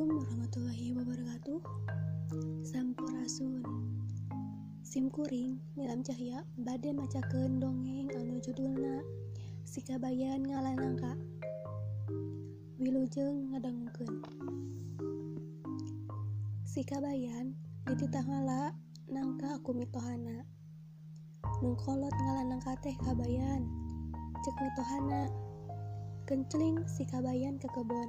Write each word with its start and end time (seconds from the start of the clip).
Assalamualaikum 0.00 0.32
warahmatullahi 0.32 0.86
wabarakatuh. 0.96 1.60
Sampurasun. 2.64 3.60
Simkuring 4.80 5.60
Nilam 5.76 6.00
cahya 6.00 6.40
Bade 6.56 6.96
maca 6.96 7.20
dongeng 7.28 8.08
anu 8.16 8.40
judulna 8.40 9.04
Sikabayan 9.68 10.40
ngalanangka. 10.40 11.20
Wilujeng 12.80 13.52
ngadangukeun 13.52 14.24
Sikabayan 16.64 17.52
Diti 17.84 18.08
tangala 18.08 18.72
nangka 19.04 19.60
aku 19.60 19.76
mitohana 19.76 20.48
Nungkolot 21.60 22.16
ngalanangka 22.24 22.72
teh 22.80 22.96
kabayan 23.04 23.68
Cek 24.48 24.56
mitohana. 24.64 25.28
Kenceling 26.24 26.88
sikabayan 26.88 27.60
ke 27.60 27.68
kebon. 27.68 28.08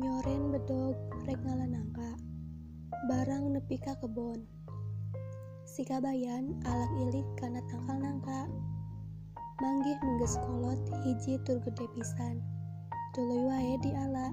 nyoren 0.00 0.48
bedog 0.48 0.96
rek 1.28 1.36
ngalanangka. 1.44 2.16
Barang 3.12 3.52
nepi 3.52 3.76
ka 3.76 3.92
kebon. 4.00 4.40
Sikabayan 5.68 6.56
alak 6.64 6.92
ilik 6.96 7.28
kana 7.36 7.60
tangkal 7.68 8.00
nangka. 8.00 8.48
Manggih 9.60 10.00
nungges 10.00 10.40
kolot 10.40 10.80
hiji 11.04 11.36
tur 11.44 11.60
gede 11.60 11.84
pisan. 11.92 12.40
Tuluy 13.12 13.44
wae 13.44 13.76
diala 13.84 14.32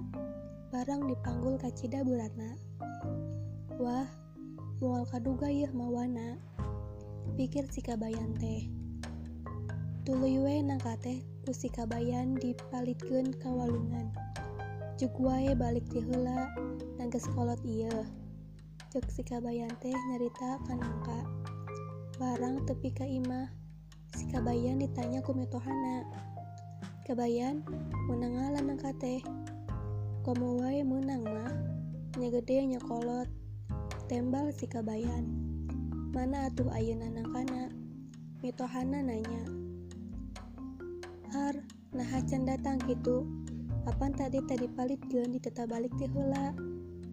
barang 0.72 1.04
dipanggul 1.12 1.60
kacida 1.60 2.00
buratna 2.06 2.56
wah 3.76 4.08
mual 4.80 5.04
kaduga 5.04 5.52
yeuh 5.52 5.72
mawana. 5.76 6.40
Pikir 7.36 7.68
sikabayan 7.68 8.32
teh. 8.40 8.64
Tuluy 10.08 10.40
wae 10.40 10.64
nangka 10.64 10.96
teh 11.04 11.20
ku 11.44 11.52
sikabayan 11.52 12.32
dipalitkeun 12.40 13.36
ka 13.36 13.52
walungan. 13.52 14.08
Juk 15.00 15.16
wae 15.24 15.56
balik 15.56 15.88
ti 15.88 16.04
heula 16.04 16.52
nangges 17.00 17.24
kolot 17.32 17.56
ieu. 17.64 18.04
Cek 18.92 19.08
si 19.08 19.24
kabayan 19.24 19.72
teh 19.80 19.96
nyarita 19.96 20.60
kanangka. 20.68 21.24
Barang 22.20 22.68
tepi 22.68 22.92
ka 22.92 23.08
imah, 23.08 23.48
si 24.12 24.28
kabayan 24.28 24.76
ditanya 24.76 25.24
ku 25.24 25.32
metohana. 25.32 26.04
Kabayan, 27.08 27.64
menang 28.12 28.44
ala 28.44 28.60
nangka 28.60 28.92
teh. 29.00 29.24
Komo 30.20 30.60
wae 30.60 30.84
menang 30.84 31.24
mah, 31.24 31.48
nya 32.20 32.28
gede 32.28 32.60
nya. 32.68 32.80
Tembal 34.04 34.52
si 34.52 34.68
kabayan. 34.68 35.24
Mana 36.12 36.52
atuh 36.52 36.68
ayeuna 36.76 37.08
nangkana? 37.08 37.72
Metohana 38.44 39.00
nanya. 39.00 39.48
Har, 41.32 41.56
nah 41.96 42.20
can 42.28 42.44
datang 42.44 42.76
gitu 42.84 43.24
Kapan 43.80 44.12
tadi 44.12 44.44
tadi 44.44 44.68
palit 44.68 45.00
gen 45.08 45.32
diteta 45.32 45.64
balik 45.64 45.88
teh 45.96 46.10
hula 46.12 46.52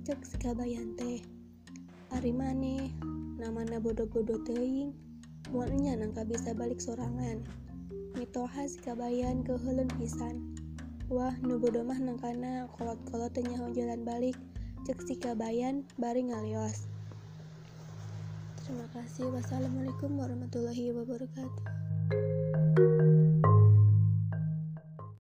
cek 0.04 0.20
sekabayan 0.24 0.96
teh. 1.00 1.24
Ari 2.12 2.36
maneh 2.36 2.92
namana 3.40 3.80
bodoh-bodoh 3.80 4.44
teuing. 4.44 4.92
Mualnya 5.52 5.96
nangka 5.96 6.28
bisa 6.28 6.52
balik 6.52 6.84
sorangan. 6.84 7.40
Mitoha 8.20 8.68
sikabayan 8.68 9.48
ke 9.48 9.56
helen 9.64 9.88
pisan. 9.96 10.56
Wah 11.08 11.32
nu 11.40 11.56
bodoh 11.56 11.88
mah 11.88 12.04
nangkana 12.04 12.68
kolot-kolot 12.76 13.32
teh 13.32 13.48
nyaho 13.48 13.72
jalan 13.72 14.04
balik. 14.04 14.36
Cek 14.84 15.00
sikabayan 15.08 15.88
bari 15.96 16.28
ngalios. 16.28 16.92
Terima 18.60 18.92
kasih. 18.92 19.32
Wassalamualaikum 19.32 20.20
warahmatullahi 20.20 20.92
wabarakatuh. 20.92 22.27